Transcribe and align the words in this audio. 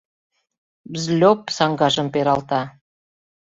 Бзльоп 0.91 1.41
саҥгажым 1.57 2.07
пералта. 2.13 2.61